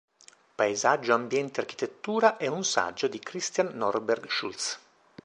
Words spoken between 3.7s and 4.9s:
Norberg-Schulz.